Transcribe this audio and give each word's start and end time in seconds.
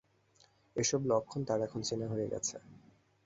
এসব 0.75 1.01
লক্ষণ 1.11 1.41
তার 1.47 1.59
এখন 1.61 1.79
চেনা 1.81 2.07
হয়ে 2.13 2.31
গেছে। 2.33 2.55